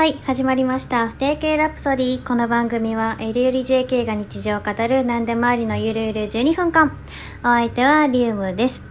[0.00, 1.10] はい、始まりました。
[1.10, 2.24] 不定形ラプソディ。
[2.26, 6.96] この番組は、L より JK が日常を語る何でもありのゆるゆる12分間。
[7.40, 8.88] お相手はリウムです。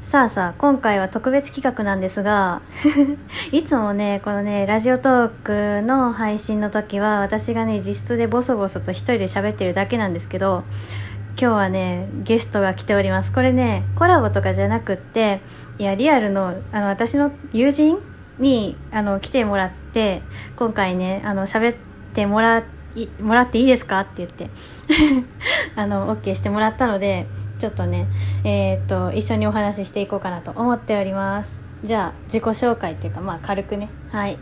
[0.00, 2.62] さあさあ、今回は特別企画なんですが、
[3.50, 10.62] いつもね、このね、ラジオトークの配信の時は、私がね、実質でボソボソと一人で喋ってるだけなんですけど、
[11.38, 15.42] 今日はねゲストが来ておりますこれねコラボとかじゃなくって
[15.78, 17.98] いやリアルのあの私の友人
[18.38, 20.22] にあの来てもらって
[20.56, 21.76] 今回ねあの喋っ
[22.14, 22.64] てもら
[22.94, 24.48] いもらっていいですかって言って。
[25.76, 27.26] あの OK してもらったので
[27.58, 28.06] ちょっとね
[28.44, 31.60] えーっと一緒にお話ししていこうかなと思っております。
[31.84, 33.88] じゃあ自己紹介っていうかまあ軽くね。
[34.10, 34.38] はい。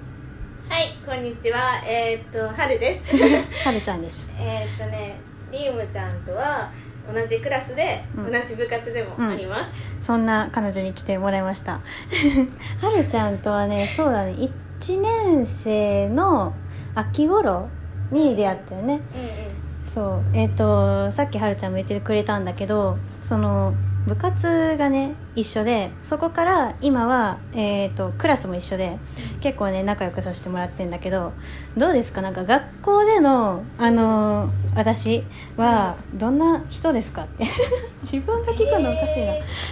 [0.68, 1.82] はい、こんにちは。
[1.86, 3.16] えーっと、はるです。
[3.66, 4.32] はるちゃんです。
[4.38, 5.18] えーっとね、
[5.52, 6.70] リウムちゃんとは
[7.12, 9.72] 同じクラスで、うん同じ部活でもあります。
[10.00, 11.80] そんな彼女に来てもらいました。
[12.80, 16.54] はるちゃんとはね、そうだね、1年生の
[16.94, 17.68] 秋頃
[18.10, 19.00] に出会ったよね。
[19.14, 19.54] うんうん。
[19.84, 20.22] そう。
[20.32, 23.74] えっ、と、さっきはるちゃんも言ってくれたんだけど、その、
[24.06, 28.98] 部活がね、一緒で、そこから今は、えっ、と、クラスも一緒で、
[29.40, 31.32] 結構ね、仲良くさせてもらってんだけど、
[31.76, 32.20] どうですか？
[32.20, 35.24] なんか学校での、あの私
[35.56, 37.24] は、どんな人ですか？
[37.24, 37.46] って。
[38.02, 39.24] 自分が聞くのおかしい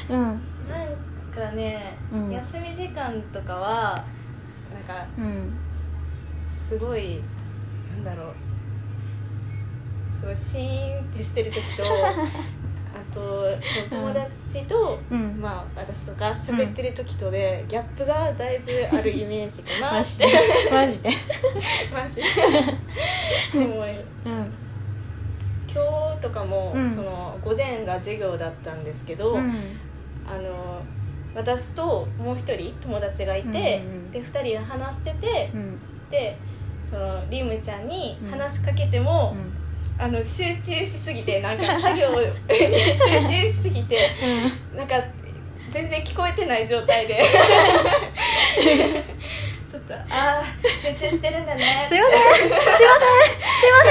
[0.08, 0.16] な。
[0.16, 0.24] うん。
[0.24, 0.38] なん
[1.50, 4.02] かね、うん休み時間とかは、
[4.72, 5.52] なんか、うん。
[6.70, 7.20] すごい、
[7.96, 8.34] なんだろう。
[10.20, 11.86] すごいシーンってしてる時と、あ
[13.12, 13.44] と、
[13.90, 15.40] 友達と、うん。
[15.40, 20.26] まあ、私とか喋ってる時とで、ギャップがだいぶあるイメージかな マジで？
[20.70, 21.10] マジで？
[21.92, 23.64] マジで。
[23.64, 23.82] も
[24.24, 24.52] うん。
[25.74, 26.94] 今日とかも、うん。
[26.94, 29.52] その午前が授業だったんですけど、うん。
[30.26, 30.80] あの
[31.34, 35.78] 私ともう一人友達がいて、うんうんで2人で話してて、うん。
[36.10, 36.36] で
[36.88, 38.30] そのリムちゃんにうん。
[38.30, 39.34] 話しかけても、
[40.02, 44.10] あの集中しすぎてなんか作業に 集中しすぎて
[44.74, 44.96] なんか
[45.70, 47.22] 全然聞こえてない状態で。
[49.70, 50.44] ちょっとああ
[50.78, 51.82] 集中してるんだね。
[51.86, 52.20] すいません。
[52.20, 52.68] すいません。
[52.68, 52.90] すい
[53.70, 53.84] ま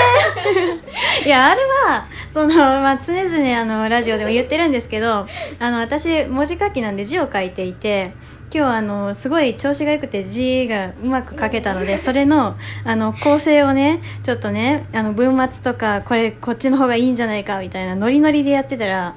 [0.43, 1.27] せん。
[1.27, 5.27] いやあれはその、まあ、常々あのラジオでも言ってるんですけど
[5.59, 8.13] あの私文字書きなんで字を書いていて
[8.53, 19.15] 今日あのすごい調子が良くて字がうまく書けたのでそれのあの構成をねちょっとねあの文末とかこれこっちの方がいいんじゃないかみたいなノリノリでやってたら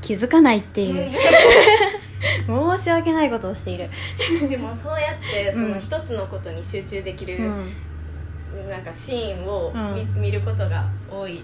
[0.00, 1.10] 気づかないっていう。
[2.46, 3.90] 申し訳ないことをしている、
[4.48, 5.70] でもそうやってそうん。
[5.72, 8.70] の一つのことに集中できる、うん。
[8.70, 10.20] なんかシーンを見,、うん。
[10.22, 11.42] 見ることが多い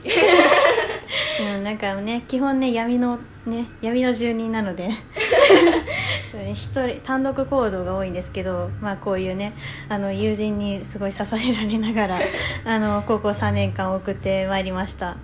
[1.56, 4.90] うん、なんかね基本ね闇のね闇の住人なので。
[6.30, 9.54] そうね一人単独行動が多いんですけどまあこういうね
[9.88, 12.18] あの友人にすごい支えられながら
[12.66, 15.16] あの高校3年間送ってまいりました。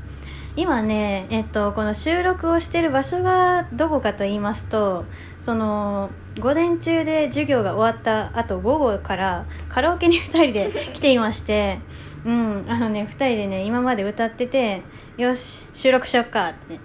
[0.57, 5.05] 今ね、えっと、この収録をしてる場所がどこかと言いますと
[5.41, 11.81] その午前中で授業が終わった後午後からカラオケに2人で来ていまして、
[12.25, 14.83] うん、あのね2人でね今まで歌ってて
[15.17, 16.81] よし収録しよっかって、ね、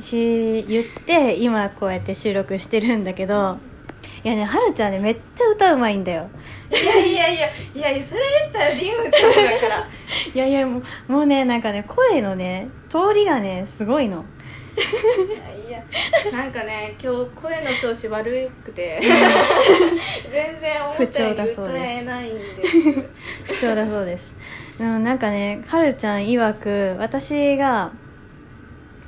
[0.00, 3.58] しし言って今こうやって収録してるんだけど
[4.24, 6.28] いやねはるちゃんねめっちゃ歌うまいんだよ。
[6.70, 9.86] いやいやいやいやいやそれ言ったらリムちゃんだから。
[10.34, 14.24] いやいやもうもうねなんかね声のね通りがねすごいの
[14.76, 15.82] いや
[16.32, 19.00] なんかね今日声の調子悪くて。
[20.30, 22.78] 全然思ったより不調だそう歌ですえないんです。
[23.44, 24.36] 不調だそうです、
[24.78, 27.92] うん、なんかねはるちゃん曰く私が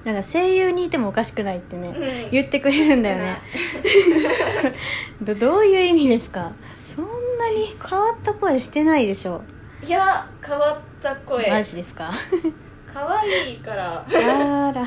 [0.04, 2.30] なんか声優にいてもおかしくないってね、うん。
[2.30, 3.36] 言ってくれるんだよね。
[5.20, 6.52] どどういう意味ですか？
[6.82, 9.42] そんなに変わった声してないでしょ。
[9.84, 11.50] いや変わった声。
[11.50, 12.10] マジですか？
[12.90, 14.06] 可愛いから。
[14.08, 14.86] あら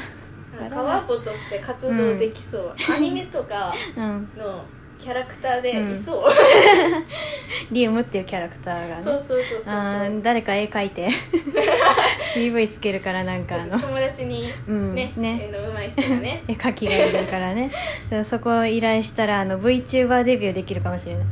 [0.69, 4.29] 川子として活動できそう、アニメとかうん。
[4.37, 4.63] の
[5.01, 6.31] キャラクターでいそう、
[7.73, 9.01] リウムっていうキャラクターがね。
[9.03, 11.09] そうそうそうそう誰か絵描いて。
[12.21, 13.79] CV つけるからなんかあの。
[13.79, 14.93] 友達にうん。
[14.93, 15.49] ね,、ね。
[15.49, 16.43] 絵の上手い人がね。
[16.47, 17.71] 絵描きがいるからね。
[18.23, 21.25] そこを依頼したらあの VTuber デビューできるかもしれない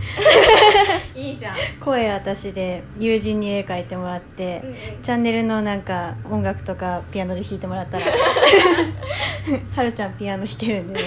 [1.15, 4.75] いいじゃん、声私で友人に絵描いてもらって、うんうん。
[5.01, 8.05] チャンネルのなんか音楽とかピアノで弾いてもらったら
[9.75, 11.05] はるちゃんピアノ弾けるんでね。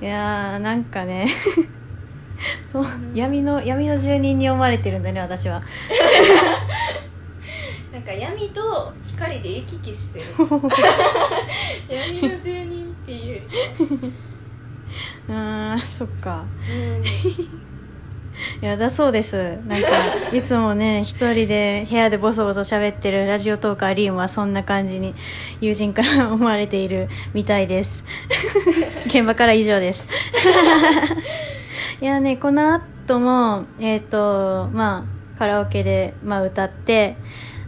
[0.00, 1.28] いやーなんかね
[2.62, 5.62] そう闇の闇の住人に思われてるんだね私は。
[7.92, 10.26] なんか闇と光で行き来してる。
[11.88, 13.42] 闇の住人っていうよ
[13.78, 14.12] り
[15.28, 16.44] うーんそっか。
[16.68, 17.02] うん
[18.62, 19.58] い やだそうです。
[19.66, 19.88] なんか
[20.32, 25.14] いつもね一人で部屋でボソボソ喋ってるラジオトーカーリームはそんな感じに
[25.60, 28.04] 友人から思われているみたいです。
[29.06, 30.08] 現場から以上です。
[32.00, 37.16] いやねこの後もえっ、とまあカラオケで、まあ、歌って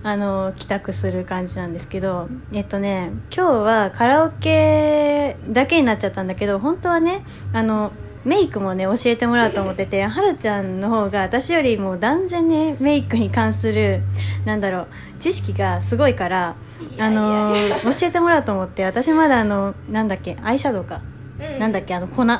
[0.02, 7.92] あの帰宅する感じなんですけどえっとね今日はカラオケだけになっちゃったんだけど本当はねあの
[8.24, 14.02] メイクもね教えてもらおうと思っててはるちゃんの方が私よりも断然ねメイクに関する
[14.44, 14.88] なんだろう
[15.18, 16.56] 知識がすごいから
[16.98, 17.54] あの
[17.84, 21.00] 教えてもらおうと思って私まだあのなんだっけアイシャドウか、
[21.40, 21.58] うん。
[21.58, 22.16] なんだっけあの粉。
[22.16, 22.24] 粉。
[22.24, 22.36] な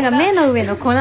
[0.00, 0.92] んか目の上の粉。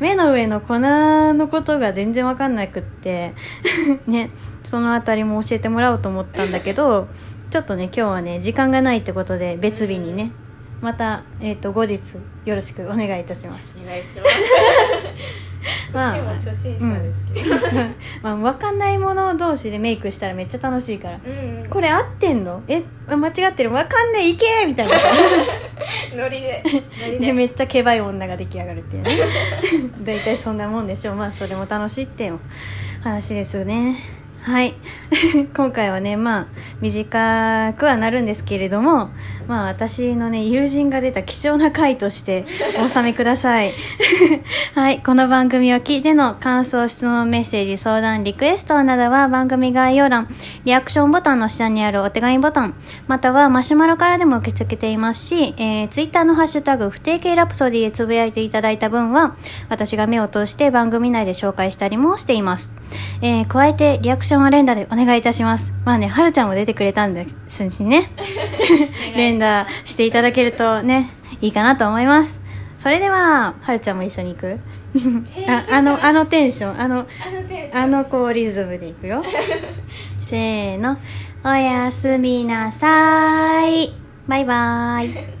[0.00, 3.34] 目の上の粉のことが全然わかんなくって
[4.06, 4.30] ね
[4.64, 7.08] そのあたりも教えてもらおうと思ったんだけど
[7.50, 10.32] ちょっとね今日はね時間がないってことで別日にね
[10.80, 12.00] また、えー、と後日
[12.44, 13.78] よろしくお願いいたします。
[13.82, 14.36] お願いします。
[15.92, 17.56] まあうちも初心者ですけど、
[18.22, 21.20] まあ、分かんないもの同士でメイクしたらめっちゃ楽しいから。
[21.24, 21.70] うんうん。
[21.70, 22.62] これ合ってんの？
[22.68, 23.70] え間違ってる？
[23.70, 24.94] 分かんねえいけーみたいな。
[26.14, 26.62] ノリで。
[26.64, 27.26] ノリで。
[27.26, 29.18] でめっちゃケバい女が出来上がるっていうね。
[30.02, 31.14] 大体そんなもんでしょう。
[31.16, 32.38] まあそれも楽しいっていう
[33.02, 33.96] 話ですね
[34.46, 34.74] はい。
[35.56, 36.46] 今回はねまあ
[36.80, 39.10] 短くはなるんですけれども
[39.48, 42.46] まあ私のね友人が出た貴重な回として
[42.78, 43.72] お納めください。
[44.76, 45.00] はい。
[45.00, 50.28] この番組を聞いての感想質問メッセージ相談リクエストなどは番組概要欄
[50.64, 52.74] リアクションボタンの下にあるお手紙ボタン
[53.08, 59.34] またはマシュマロからでも受け付けていますし、えー、ツイッターのハッシュタグ不定形ラプソディでつぶやいていただいた分は
[59.68, 62.72] 私が目を通して番組内で紹介したりもしています、
[63.22, 68.10] えー、加えてリアクションは連打でお願いいたしますまあねはるちゃんも出てくれたんですしね
[69.16, 71.10] 連打していただけるとね
[71.40, 72.40] いいかなと思います
[72.78, 74.58] それでははるちゃんも一緒に行く
[75.48, 79.22] ああのあのテンションあのあのョンあのこうリズムでいくよ
[80.18, 80.98] せーの
[81.44, 83.94] おやすみなさい
[84.26, 85.35] バイバーイ